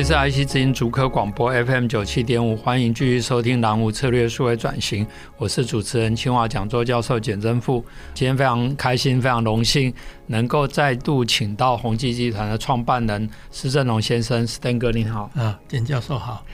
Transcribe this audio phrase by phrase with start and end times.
[0.00, 5.04] 这是 IC 之音竹科广播 FM 九七点五，欢迎继续收听蓝湖策略数位转型。
[5.36, 7.84] 我是主持人清华讲座教授简真富。
[8.14, 9.92] 今天非常开心，非常荣幸
[10.28, 14.46] 能够再度请到宏基集团的创办人施正荣先生。
[14.46, 15.32] Stan 哥，你好。
[15.34, 16.44] 啊，简教授好。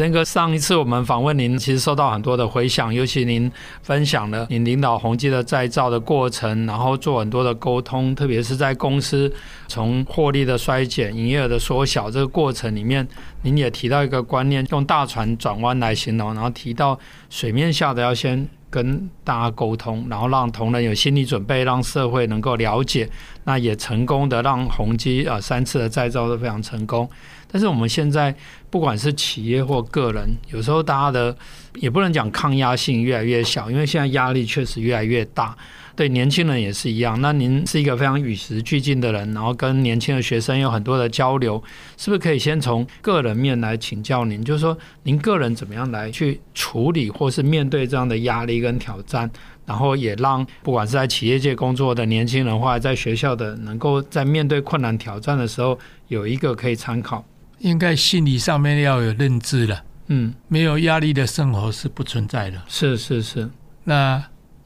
[0.00, 3.50] 天哥，上一次我们访问您，其实收到很多的回响，尤其您
[3.82, 9.32] 分享了您领导宏基的再造的过程，然后做很多的沟通，特别是在公司
[9.68, 13.06] 从获利的衰减、营业额的缩小这个过程里面，
[13.42, 16.98] 您也提到一个观念，用大船转弯来形容，然后提到
[17.30, 23.08] 水面下的要先跟大家沟通，然后让同仁有心理准备，让社会能够了解，
[23.44, 27.08] 那也成功的让宏基啊三次的再造都非常成功。
[27.46, 28.34] 但是我们现在
[28.70, 31.36] 不管是企业或个人，有时候大家的
[31.76, 35.56] 也不能讲抗压性越来越小，因为现在压力确实越来越大。
[35.96, 37.20] 对年轻人也是一样。
[37.20, 41.62] 那您是一个非常与时俱进的人，然后跟年轻的学生有很多的交流，
[41.96, 44.44] 是不是可以先从个人面来请教您？
[44.44, 49.30] 就是说，您个人怎么样来去处理或是面对这样的压力跟挑战，
[49.64, 55.78] 然后也让不管是在企业界工作的年轻人，或者在学校的，能够在面对困难挑战的时候，
[56.08, 57.24] 有一个可以参考。
[57.60, 62.60] 应该心理上面要有认知了，嗯，没有压力的生活是不存在的。
[62.68, 63.48] 是是是，
[63.84, 64.22] 那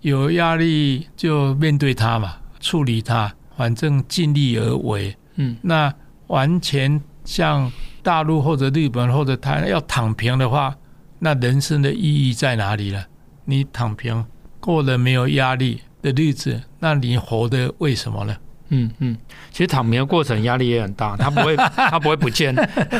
[0.09, 5.17] 有压力就面对它嘛，处理它，反正尽力而为。
[5.37, 5.95] 嗯，那
[6.27, 7.70] 完全像
[8.03, 10.77] 大陆或者日本或者台湾要躺平的话，
[11.20, 13.05] 那人生的意义在哪里呢？
[13.45, 14.24] 你躺平
[14.61, 18.36] 过了没有压力的日子，那你活的为什么呢？
[18.70, 19.17] 嗯嗯，
[19.51, 22.55] 其实躺平的过程压力也很大，他不会 他不会不见，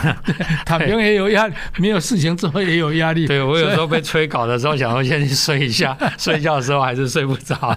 [0.65, 3.27] 躺平也有压力，没有事情做也有压力。
[3.27, 7.77] 对，我有时候被催稿的时候，想说先去睡一下， 睡觉的时候还是睡不着。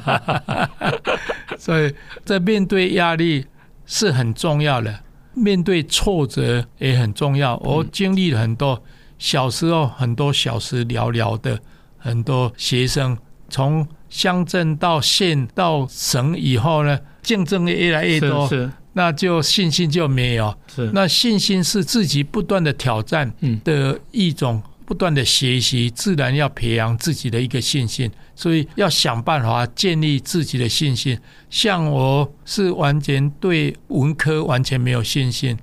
[1.58, 1.94] 所以
[2.24, 3.46] 在面对压力
[3.86, 5.00] 是很重要的，
[5.34, 7.58] 面对挫折也很重要。
[7.58, 8.82] 我经历了很多，
[9.20, 11.60] 小时候很多小时寥寥的
[11.98, 13.18] 很多学生，
[13.50, 17.00] 从乡镇到县到省以后呢。
[17.24, 20.58] 竞争也越来越多，是是，那就信心就没有。
[20.76, 23.32] 是，那信心是自己不断的挑战
[23.64, 28.10] 的一种，不断的学习，自然要培养自己的一个信心。
[28.36, 31.16] 所以要想办法建立自己的信心。
[31.48, 35.56] 像我是完全对文科完全没有信心，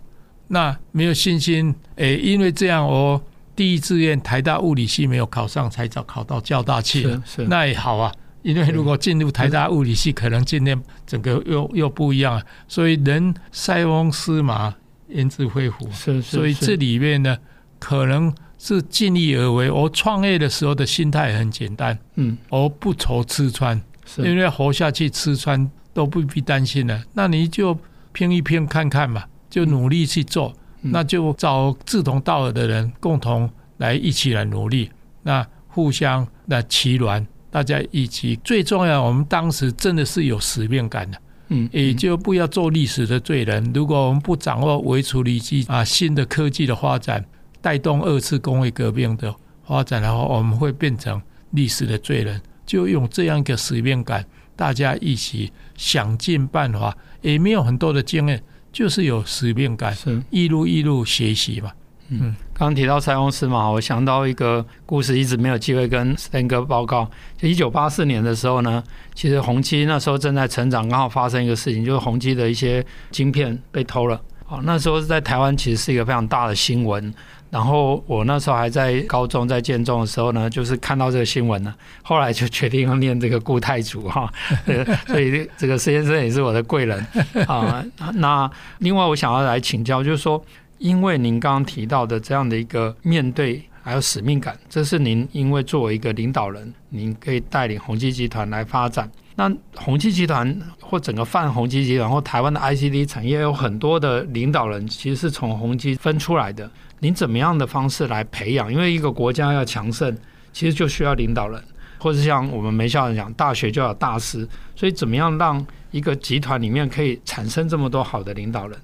[0.46, 3.20] 那没有信心，诶，因为这样我
[3.56, 7.20] 第一志愿台大物理系没有考上，才早考到交大去了。
[7.26, 8.14] 是，是，那也好啊。
[8.42, 12.40] 因为如果进入台大物理系，可能今天整个又又不一样。
[12.66, 14.74] 所以人塞翁失马，
[15.08, 15.90] 焉知非福。
[15.90, 17.36] 是，所以这里面呢，
[17.78, 19.70] 可能是尽力而为。
[19.70, 23.80] 我创业的时候的心态很简单，嗯，我不愁吃穿，
[24.18, 27.02] 因为活下去吃穿都不必担心了。
[27.12, 27.76] 那你就
[28.12, 34.90] 拼一拼看看嘛，就努力去做，那就找志同道合的人，共同来一起来努力，
[35.22, 37.26] 那互相来取暖。
[37.50, 43.72] 大家一起，最重要，我们当时真的是有使命感的，嗯，也就不要做历史的罪人。
[43.74, 47.24] 如果我们不掌握微处理器啊，新的科技的发展，
[47.60, 49.34] 带动二次工业革命的
[49.66, 51.20] 发展的话，我们会变成
[51.52, 52.40] 历史的罪人。
[52.66, 54.22] 就用这样一个使命感，
[54.54, 61.72] 大家一起想尽办法，也没有很多的经验，就是有使命感，是一路一路学习嘛。
[62.10, 67.08] 嗯，刚刚提到塞翁失马，我想到一个故事，一直没有机会跟 Stan 哥报告。
[67.36, 68.82] 就一九八四年的时候呢，
[69.14, 74.20] 其实宏基那时候正在成长，刚好发生一个事情，就是宏基的一些晶片被偷了。
[74.48, 77.14] 哦，那时候是在台湾，其实是一个非常大的新闻。
[77.48, 81.72] 然后我那时候还在高中，在建中的时候呢，就是看到这个新闻呢，
[82.02, 84.28] 后来就决定要念这个顾太祖哈。
[85.06, 87.06] 所以这个施先生也是我的贵人
[87.46, 87.84] 啊。
[88.14, 90.42] 那另外我想要来请教，就是说。
[90.78, 99.10] 因为您刚刚提到的这样的一个面对还有使命感，这是您因为作为一个领导人，您可以带领宏基集团来发展。
[99.34, 106.68] 那宏基集团或整个泛宏基集团或台湾的 ICD 产业有很多的领导人，其实是从宏基分出来的。
[106.98, 108.72] 您怎么样的方式来培养？
[108.72, 110.16] 因为一个国家要强盛，
[110.52, 111.62] 其实就需要领导人，
[111.98, 114.46] 或者像我们梅校长讲，大学就要大师。
[114.74, 118.76] 所以怎么样让一个集团里面可以产生这么多好的领导人？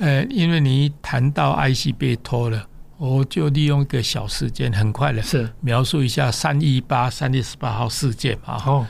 [0.00, 2.66] 呃，因为你谈到 IC 被偷了，
[2.96, 8.62] 我就利用一个小时间，很快的是描述一下三一八三月十八号事件啊。
[8.66, 8.86] 哦，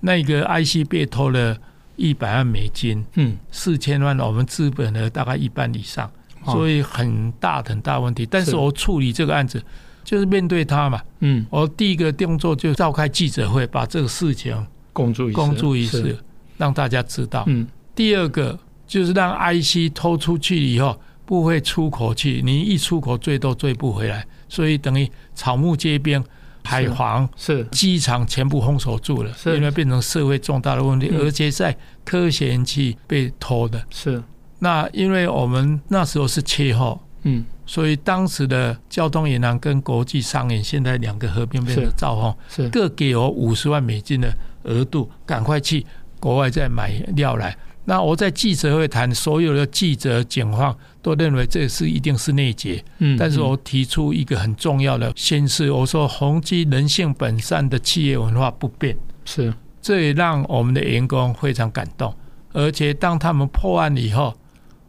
[0.00, 1.56] 那个 IC 被偷了
[1.96, 6.10] 一百万美金，嗯，四千万，我们资本的大概一半以上，
[6.44, 8.26] 所以很大很大问题。
[8.26, 9.62] 但是我处理这个案子，
[10.04, 14.54] 就是面对他嘛，嗯，我第一个动作就召开记者会，把这个事情
[14.92, 16.18] 公诸于公诸于世，
[16.58, 17.44] 让大家知道。
[17.46, 18.58] 嗯，第二个
[18.90, 26.20] 就是让 IC 偷出去以后不会出口去，你一出口最多追不回来，所以等于草木皆兵，
[26.64, 33.80] 海防是机场全部封锁住了，因为变成社会重大的问题，而且在科学园区被偷的。
[33.90, 34.20] 是，
[34.58, 37.46] 那因为我们那时候是切后，嗯。
[37.66, 45.86] 所以当时的交通银行跟国际商银现在两个合并变成兆丰，是各给我五十万美金的额度，赶快去
[46.18, 47.56] 国外再买料来。
[47.84, 52.84] 那我在记者会谈，所有的记者、警方都认为这是一定是内劫。
[52.98, 62.14] 嗯，但是我提出一个很重要的先示，我说宏基人性本善的企业文化不变，是这也让我们的员工非常感动，
[62.52, 64.34] 而且当他们破案以后，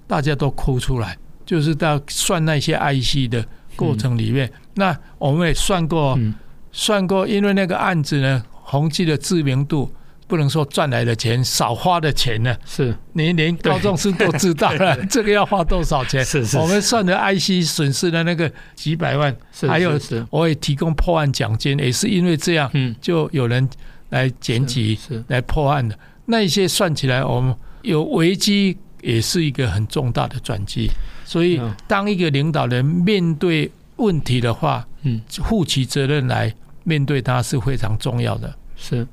[0.06, 1.18] 大家都哭出来。
[1.44, 3.46] 就是在算那些 IC 的
[3.76, 6.34] 过程里面，嗯、那我们也算过，嗯、
[6.72, 9.92] 算过，因为那个案子呢，宏基的知名度
[10.32, 12.96] 不能说赚来的钱少花的钱呢，是。
[13.12, 16.24] 你连高中生都知道了， 这个要花多少钱？
[16.24, 19.68] 是是，是，我们算的 IC 损失的那个几百万，是是是。
[19.68, 20.00] 还有
[20.30, 23.70] 我也提供破案奖金，也是因为这样，嗯，就有人
[24.12, 26.00] 来检举，是来破案的。
[26.28, 30.90] 那一些算起来，我们有危机，也是一个很重大的转机。
[31.26, 36.54] 所以，当一个领导人面对问题的话，嗯，负起责任来
[36.86, 38.56] 面对他是非常重要的。
[38.78, 39.06] 是，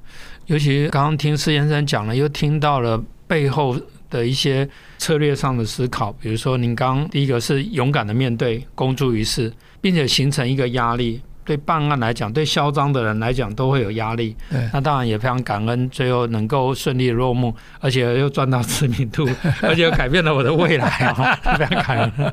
[0.48, 3.78] 尤其刚刚听施先生讲了，又听到了背后
[4.08, 4.66] 的一些
[4.96, 6.10] 策略上的思考。
[6.14, 9.52] 比如说，您刚刚第一个是勇敢的面对，公诸于世，
[9.82, 11.20] 并且形成一个压力。
[11.44, 14.34] 对办案来讲，对嚣张的人来讲都会有压力。
[14.50, 19.26] 对那当然也非常感恩，最后能够顺利落幕，而且又赚到知名度，
[19.62, 22.32] 而且又改变了我的未来啊， 非常感恩。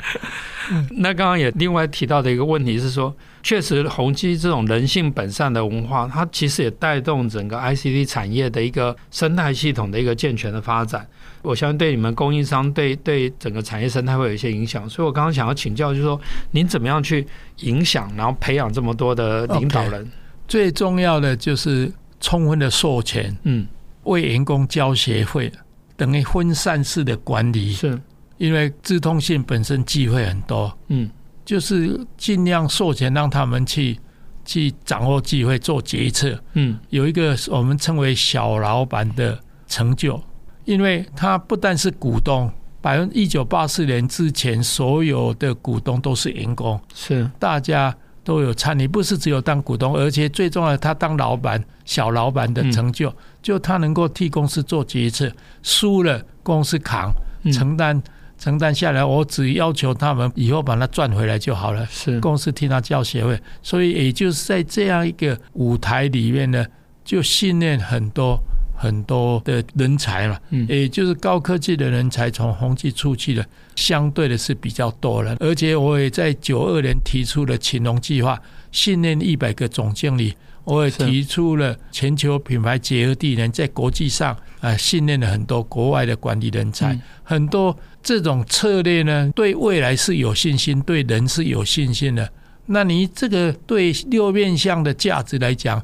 [0.98, 3.14] 那刚刚也另外提到的一个问题是说，
[3.46, 11.08] 确实宏基这种人性本善的文化，它其实也带动整个 ICT 产业的一个生态系统的一个健全的发展。
[11.44, 14.90] 我相信对你们供应商，对对整个产业生态会有一些影响。
[14.90, 16.20] 所以我刚刚想要请教，就是说
[16.50, 17.24] 您怎么样去
[17.58, 20.10] 影响，然后培养这么多的领导人？Okay,
[20.48, 23.68] 最重要的就是充分的授权，嗯，
[24.06, 25.52] 为员工交学费，
[25.96, 28.02] 等于分散式的管理是。
[28.38, 31.10] 因为资通性本身机会很多，嗯，
[31.46, 33.98] 就是尽量授权让他们去
[34.44, 40.20] 去掌握机会做决策，嗯，有一个我们称为小老板的成就，
[40.66, 42.52] 因为他不但是股东，
[42.82, 47.30] 百分一九八四年之前所有的股东都是员工，是。
[47.40, 55.32] 大家都有参与，不是只有当股东，而且最重要的，他当老板小老板的成就，嗯、就他能够替公司做决策，
[55.62, 57.12] 输了公司扛
[57.54, 58.02] 承担。
[58.38, 61.86] 承担下来，我只要求他们以后把它赚回来就好了。
[61.88, 66.66] 是公司替他交学费，所以也就是在这样一个舞台里面呢，
[67.04, 68.38] 就训练很多
[68.78, 70.40] 很多的人才嘛。
[70.50, 73.46] 嗯，也就是高科技的人才从宏基出去的，
[73.76, 75.36] 相对的是比较多了。
[75.40, 78.40] 而且我也在九二年提出了勤农计划，
[78.72, 80.36] 训练一百个总经理。
[80.66, 92.30] 我也提出了全球品牌结合地人，在国际上啊训练了很多国外的管理人才，很多这种策略呢，对未来是有信心，对人是有信心的。
[92.66, 95.82] 那你这个对六面向的价值来讲，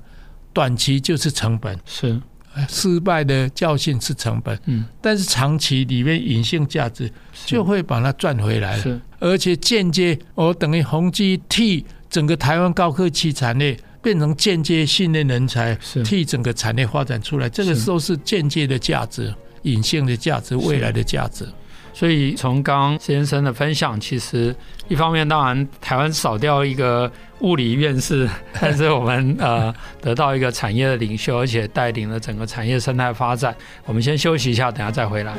[0.51, 2.19] 短期就是成本，是。
[2.67, 7.09] 失败的教训是成本，嗯，但是长期里面隐性价值
[7.45, 13.79] 就会把它赚回来了，而且间接我等于宏基替整个台湾高科技产业。
[14.01, 21.47] 变成间接训练人才，替整个产业发展出来，这个时候是间接的价值、隐性的价值、未来的价值。
[21.93, 24.55] 所以从刚刚先生的分享，其实
[24.87, 28.27] 一方面当然台湾少掉一个物理院士，
[28.61, 33.53] 但是我们呃得到一个产业的领袖，而且带领了整个产业生态发展。
[33.85, 35.35] 我们先休息一下，等下再回来。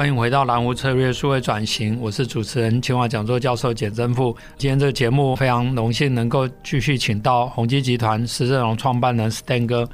[0.00, 4.34] 欢迎回到蓝湖策略数位转型，我是主持人清华讲座教授简正富。
[4.56, 9.86] 今天这个节目非常荣幸能够继续请到宏基集团施正荣创办人 Stan 哥。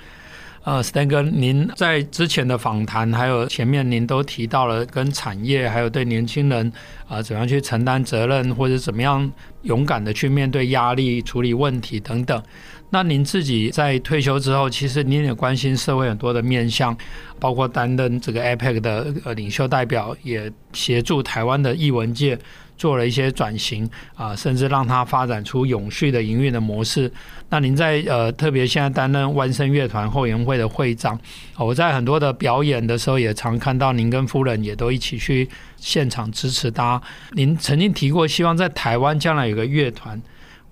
[0.62, 6.72] 呃，Stan 哥，您在之前的访谈，还有前面您都提到了跟产业，还有对年轻人
[7.08, 9.28] 啊、怎样去承担责任，或者怎么样
[9.62, 12.40] 勇敢的去面对压力、处理问题等等。
[12.90, 16.96] 那您自己在退休之后，其实您也关心社会很多的面向，
[17.38, 22.38] 包括担任这个 APEC 的呃领袖代表，也协助台湾的艺文界。
[22.78, 27.10] 做了一些转型啊、甚至让它发展出永续的营运的模式。
[27.48, 31.18] 那您在呃，特别现在担任万盛乐团后援会的会长，
[31.56, 37.00] 我在很多的表演的时候，也常看到您跟夫人也都一起去现场支持他。
[37.32, 40.20] 您曾经提过，希望在台湾将来有个乐团，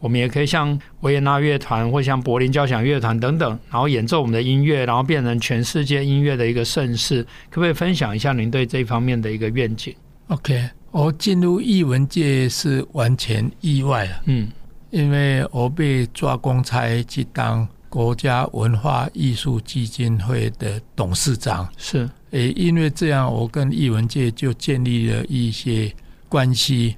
[0.05, 7.23] 我们也可以像维也纳乐团或像柏林交响乐团等等，然后演奏我们的音乐，然后变成全世界音乐的一个盛世。
[7.49, 9.95] 可不可以分享一下您对这方面的一个愿景
[10.27, 10.69] ？OK。
[10.91, 14.53] 我进入艺文界是完全意外了，嗯，
[14.91, 25.91] 因为我被抓公差去当国家文化艺术基金会的董事长，是，也，因为这样，我跟艺文界就建立了一些
[26.29, 26.95] 关系，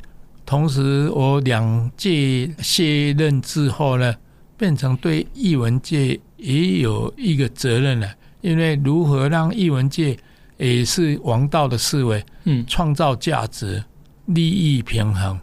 [0.46, 4.14] 同时我两届卸任之后呢，
[4.56, 8.08] 变成对艺文界也有一个责任了，
[8.40, 10.16] 因为如何让艺文界。
[10.58, 13.84] 也是王道的思维，嗯，创造价值、
[14.24, 15.38] 利益平衡、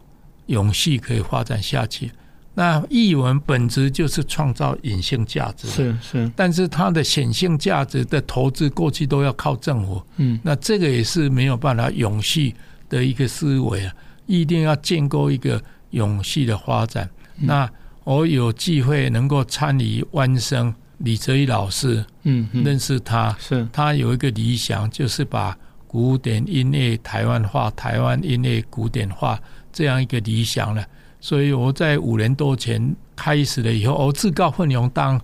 [0.48, 2.10] 永续可以发展下去。
[2.56, 12.52] 那艺文本质就是创造隐性价值，是是，但是它的显性价值的投资过去都要靠政府，嗯，那这个也是没有办法永续
[12.90, 13.94] 的一个思维啊，
[14.26, 15.62] 一定要建构一个
[15.92, 17.10] 永续的发展。
[17.38, 17.70] 嗯、那
[18.04, 20.74] 我有机会能够参与万生。
[21.00, 29.38] 李泽一老师，嗯，认识他，是他有一个理想，就是把古典音乐台湾化，台湾音乐古典化
[29.74, 30.86] 这样一个理想了。
[31.20, 35.20] 所以我在五年多前开始了以后，我自告奋勇当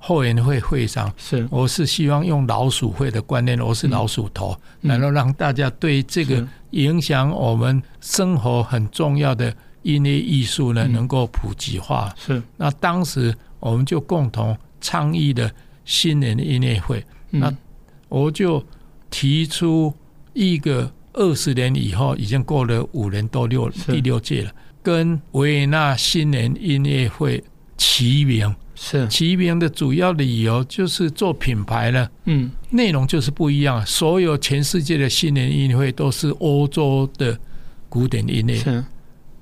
[0.00, 12.12] 后援会会上，是我是希望用老鼠会的观念，我是老鼠头，然后让大家对这个影响我们生活很重要的音乐艺术呢，能够普及化。
[12.18, 14.58] 是那当时我们就共同。
[14.82, 15.52] 倡议的
[15.84, 17.54] 新年音乐会，那
[18.08, 18.64] 我就
[19.10, 19.92] 提出
[20.32, 24.50] 一个二十年以后，已经过了五年多六第六届了，
[24.82, 27.44] 跟维也纳新年音乐会
[27.76, 28.56] 齐名。
[28.82, 33.84] 是齐名的主要理由就是做品牌了，嗯，内容就是不一样。
[33.84, 37.38] 所有全世界的新年音乐会都是欧洲的
[37.90, 38.84] 古典音乐，是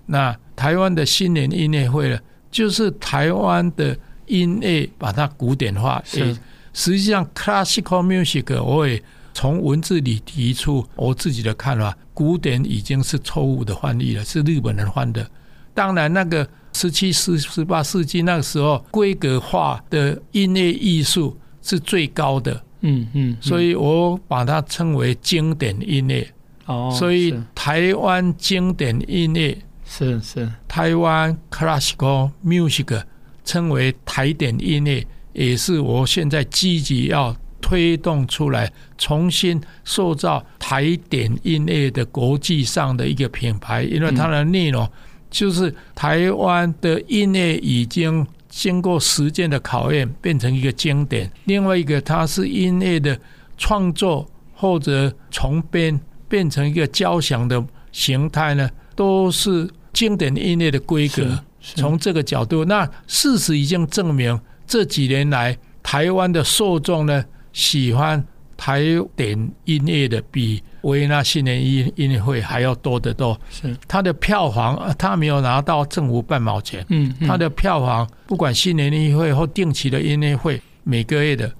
[0.06, 2.18] 那台湾的新年音乐会呢，
[2.50, 3.96] 就是台湾的。
[4.30, 6.36] 音乐把它古典化，是
[6.74, 9.02] 实际上 classical music 我也
[9.32, 15.26] 从文字里提出我自己的看法，古典已经是错误的翻译了，是日本人翻的。
[15.72, 22.62] 当然，那个十七世、十八世纪那个时候，规格化的音乐艺术是最高的。
[22.80, 26.26] 嗯嗯，所以我把它称为经典音乐。
[26.66, 33.02] 哦，所以台湾经典音乐是是台湾 classical music。
[33.44, 43.84] 称为台典音乐，也是我现在积极要推动出来，重新塑造台典音乐的国际上的一个品牌。
[43.84, 44.86] 因为它的内容
[45.30, 51.30] 就是台湾的音乐已经经过时间的考验，变成一个经典。
[51.44, 53.18] 另外一个，它是音乐的
[53.56, 61.38] 创作或者重编，变成一个交响的形态呢，都是经典音乐的规格。
[61.60, 68.24] 从这个角度，那事实已经证明，这几年来台湾的受众呢，喜欢
[68.58, 68.82] 台
[69.16, 73.40] 典音乐的比维也纳新年音音乐会还要多得多。
[73.48, 76.84] 是它的票房，它没有拿到政府半毛钱。
[76.90, 81.50] 嗯，它的票房不管新年音乐会或定期的音乐会，每个月的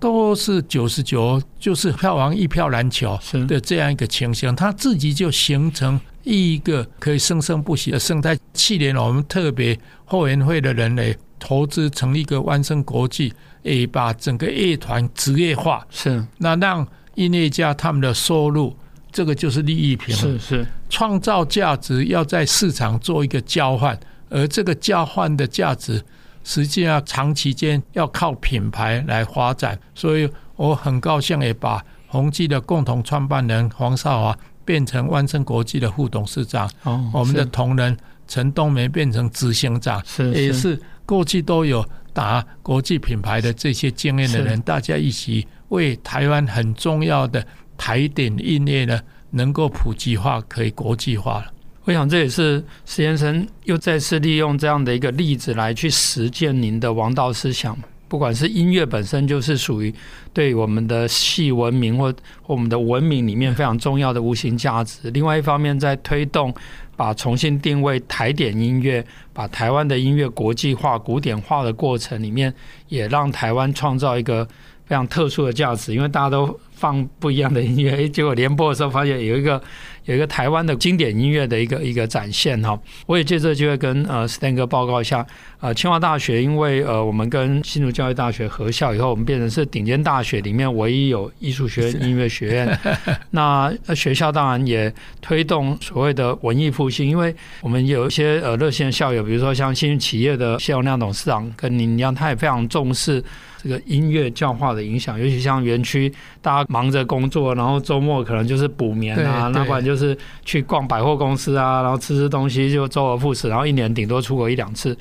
[0.00, 6.00] 都是九十九，就是票房一票难求的这样一个情形，它自己就形成。
[6.26, 8.34] 一个可以生生不息的生态。
[8.54, 13.30] 去年我们特别后援会的人类投资成立一个万盛国际，
[13.64, 16.24] 诶，把整个乐团职业化，是。
[16.38, 18.74] 那让音乐家他们的收入，
[19.12, 20.66] 这个就是利益平衡，是是。
[20.88, 23.98] 创造价值要在市场做一个交换，
[24.30, 26.02] 而这个交换的价值，
[26.44, 29.78] 实际上长期间要靠品牌来发展。
[29.94, 34.38] 所以我很高兴也把宏基的共同创办人黄少华。
[34.66, 37.94] 变成万盛国际的副董事长，哦、我们的同仁
[38.26, 40.42] 陈冬梅变成执行长，是是。
[40.42, 48.98] 也是过去都有打国际品牌的这些经验的人，大家一起为台湾很重要的台顶音乐呢，
[49.30, 51.52] 能够普及化，可以国际化了。
[51.84, 57.76] 我想这也是石先生又再次利用这样的一个例子来去实践您的王道思想。
[58.06, 59.92] 不管是音乐本身就是属于
[60.32, 65.10] 对我们的系文明或或我们的文明里面非常重要的无形价值。
[65.10, 66.54] 另外一方面，在推动
[66.96, 72.52] 把重新定位台点音乐，把台湾的音乐国际化、古典化的过程里面，
[72.88, 74.46] 也让台湾创造一个
[74.86, 79.60] 非常特殊的价值，因为大家都放不一样的音乐， 结果联播的时候发现有一个。
[80.06, 85.26] 有一个台湾的经典音乐的一个一个展现哈，我也借这个机会跟呃 Stan 哥报告一下，
[85.60, 92.78] 呃清华大学因为呃我们跟新竹教育大学合校以后，我们变成是顶尖大学里面唯一有艺术学院音乐学院，
[93.30, 103.24] 那学校当然也推动所谓的文艺复兴，因为我们有一些呃热心的校友，比如说像新企业的谢永亮董事长跟您一样，他也非常重视。
[103.64, 114.94] 这个音乐教化的影响，尤其像园区，大家忙着工作，然后周末可能就是补眠啊，那不然就是去逛百货公司啊，然后吃吃东西，就周而复始，然后一年顶多出国一两次，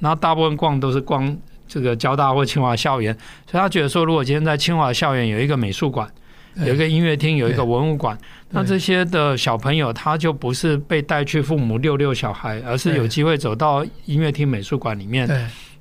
[0.00, 1.38] 然后大部分逛都是逛
[1.68, 3.16] 这个交大或清华校园，
[3.48, 6.10] 所以他觉得说，如果今天在清华校园有一个美术馆。
[6.56, 8.16] 有一个音乐厅，有一个文物馆，
[8.50, 15.28] 那这些的小朋友他就不是被带去父母遛遛小孩，而是有机会走到音乐厅、美术馆里面。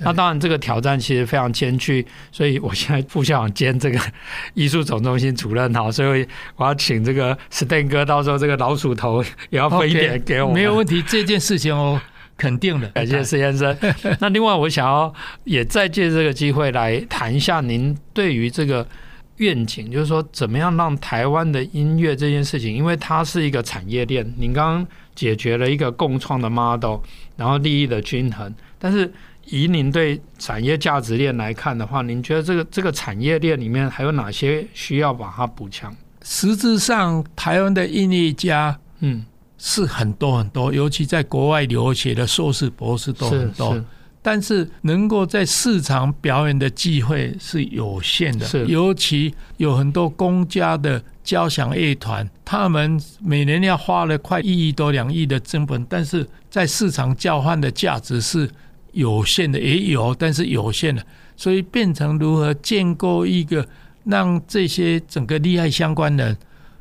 [0.02, 4.00] 那当然这个挑战其实非常艰巨，所以我现在副校长兼这个
[4.54, 10.54] 艺术总中心主任哈，所以我要请这个 Stan 哥，到时候这个老鼠头也要分一点给我。
[10.54, 12.00] 没有问题，这件事情哦，
[12.38, 12.88] 肯定的。
[12.90, 13.76] 感谢施先生。
[14.22, 18.88] 那另外我想要也再借这个机会来谈一下您对于这个。
[19.40, 24.26] 愿景就是说，怎么样让台湾的音乐这件事情，因为它是一个产业链。
[24.38, 27.00] 您刚刚解决了一个共创的 model，
[27.36, 28.54] 然后利益的均衡。
[28.78, 29.12] 但是
[29.46, 35.96] 以您对产业价值链来看的话，您觉得这个这个产业链里面还有哪些需要把它补强？
[36.22, 39.26] 实质上，台湾的音乐家，嗯，
[39.58, 43.84] 是很多很多，尤其在国外留学的硕士、博士都很多。
[44.22, 48.66] 但是能够在市场表演的机会是有限的，是。
[48.68, 58.50] 尤其有很多公家的交响乐团，他们每年要花了快一亿多两亿的成本，但是在市场交换的价值是
[58.92, 61.02] 有限的，也有，但是有限的，
[61.38, 63.66] 所以变成如何建构一个
[64.04, 66.36] 让这些整个利害相关的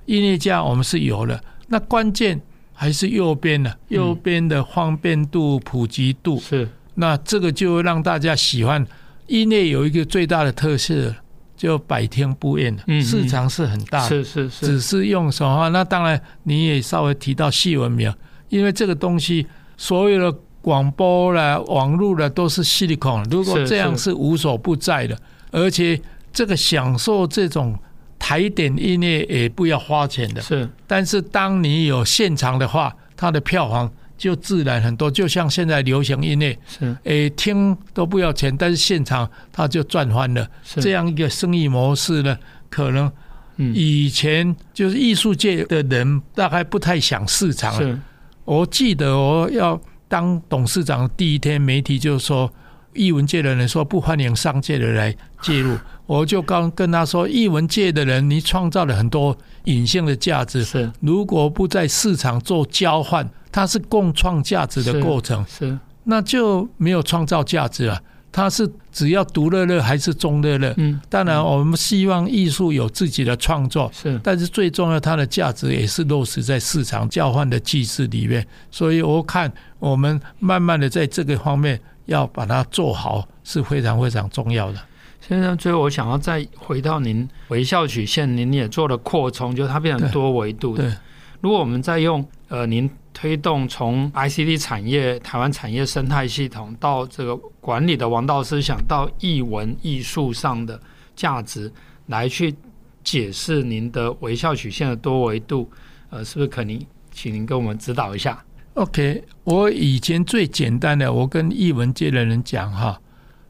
[0.06, 2.40] 音乐家，我们是有了，那关键
[2.72, 6.40] 还是右边的，右边的方便度、普及度。
[6.40, 6.68] 是。
[7.00, 8.84] 那这个就让大家喜欢
[9.28, 11.14] 音乐，有一个最大的特色，
[11.56, 14.66] 就百听不厌，市场是很大的，是是是。
[14.66, 15.68] 只是用什么？
[15.68, 18.12] 那当然你也稍微提到细文明，
[18.48, 25.16] 因为这个东西所有的广播啦、网络啦都是矽利康，如果这样是无所不在的，
[25.52, 26.00] 而且
[26.32, 27.78] 这个享受这种
[28.18, 30.68] 台点音乐也不要花钱的，是。
[30.88, 33.88] 但是当你有现场的话，它的票房。
[34.18, 40.46] 就自然很多，就像现在流行音乐，是诶、欸、听都不要钱，但是现场他就赚翻了。
[40.64, 42.37] 这样一个生意模式呢，
[42.68, 43.11] 可能
[43.57, 48.00] 以前就是艺术界的人大概不太想市场了。
[48.44, 52.52] 我记得我要当董事长第一天，媒体就说
[52.94, 55.76] 艺文界的人说不欢迎商界的人来介入，
[56.07, 63.31] 我就刚跟他说，艺文界的人你创造了很多隐性的价值，是如果不在市场做交换。
[63.50, 68.00] 它是共创价值的过程，是，是那就没有创造价值了。
[68.30, 70.72] 它是只要独乐乐还是中乐乐？
[70.76, 78.46] 嗯，当然我们希望艺术有自己的创作，是，但是最重要，它的价值也是落实在市场交换的机制里面。
[78.70, 84.78] 所以我看我们慢慢的在这个方面要把它做好是非常非常重要的。
[85.26, 90.96] 先生，最后我想要再回到您微笑曲线，您也做了扩充，就是它变成多维度的。
[91.40, 92.88] 如果我们再用呃您。
[93.20, 100.81] 推动从 ICT 产业、台湾产业生态系统到这个管理的王道思想，到艺文艺术上的
[101.16, 101.72] 价值，
[102.07, 102.54] 来去
[103.02, 105.68] 解释您的微笑曲线的多维度，
[106.11, 108.40] 呃，是不是可能请您跟我们指导一下
[108.74, 113.00] ？OK，我以前最简单的，我跟艺文界的人讲哈，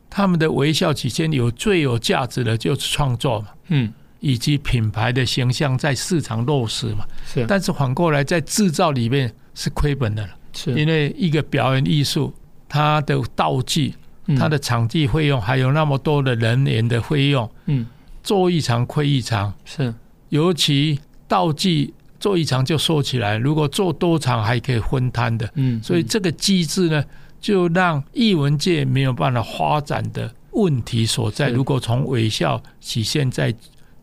[0.08, 9.30] 他们的微笑曲线有最有价值的就是创作嘛，嗯，以及品牌的形象在市场落实嘛，是，但是反过来在制造里面。
[9.58, 10.72] 是亏本的了，是。
[10.78, 12.32] 因为一个表演艺术，
[12.68, 13.92] 它的道具、
[14.38, 17.84] 它的场地费用，还有那么多的人员的费用，嗯，
[18.22, 19.92] 做一场亏一场，是。
[20.28, 27.04] 尤其道具做一场就收起来，如果做多场还可以分摊的，嗯，所以这个机制呢，
[27.40, 31.48] 就让艺文界没有办法发展的问题所在。
[31.48, 33.52] 如果从微笑起现在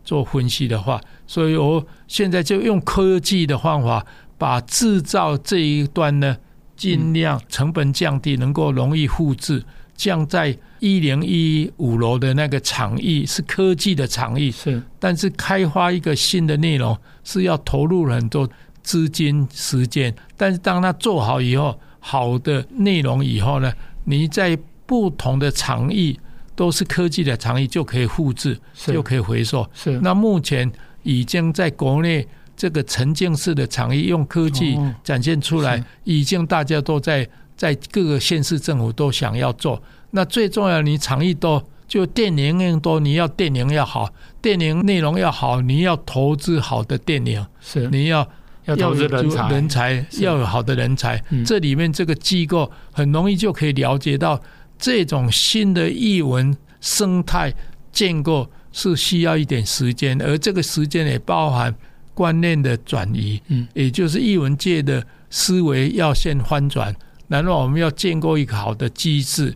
[0.04, 4.04] 做分析的话，所以我现在就用科技的方法。
[4.38, 6.36] 把制造这一端呢，
[6.76, 18.48] 尽量成本降低，能够容易复制，降在一零一五楼的那个场域是科技的场域，是，但是开发一个新的内容是要投入很多
[18.82, 23.72] 资金时间，但是当它做好以后，好的内容以后呢，
[24.04, 26.16] 你在不同的场域
[26.54, 29.68] 都是科技的场域就可以复制，就可以回收。
[29.72, 30.70] 是，那目前
[31.02, 37.28] 已经在国内这个沉浸式的场域用科技展现出来，已经大家都在。
[37.56, 47.88] 在各个县市政府都想要做，那最重要，你场域多，就电影院多，你要电影要好，电影内容要好，你要投资好的电影，是。
[47.88, 48.28] 你要
[48.66, 54.38] 要投资人才，人才要有好的人才，这里面这个机构很容易就可以了解到，
[54.78, 57.50] 这种新的艺文生态
[57.90, 61.74] 建构是需要一点时间，而这个时间也包含
[62.16, 66.96] 观念的转移，嗯，也就是译文界的思维要先翻转。
[67.28, 69.54] 然后我们要建构一个好的机制，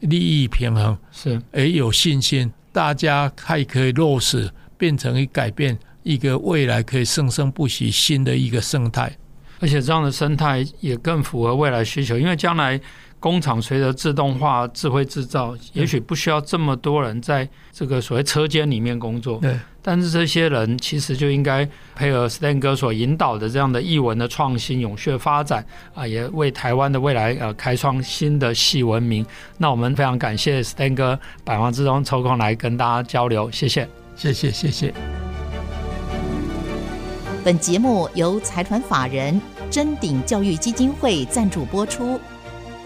[0.00, 9.14] 利益平衡是，而有信心，大家还可以落实，变成一改变一个未来可以生生不息新的一个生态，
[9.60, 12.80] 而且这样的生态也更符合未来需求，因为将来。
[13.20, 19.38] 工厂随着自动化、智慧制造，也许不需要这么多人在这个所谓车间里面工作。
[19.40, 29.26] 对，但是这些人其实就应该配合 Stan 哥所引导的这样的艺文的创新、永续发展啊，也为台湾的未来呃开创新的戏文明。
[29.56, 34.94] 那我们非常感谢 Stan 哥百忙之中抽空来跟大家交流，谢谢，谢谢，谢谢。
[37.44, 42.20] 本节目由财团法人臻鼎教育基金会赞助播出。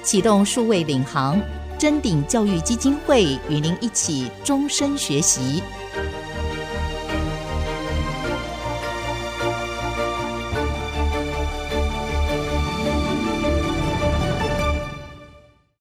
[0.03, 1.41] 启动数位领航，
[1.79, 5.63] 臻鼎教育基金会与您一起终身学习。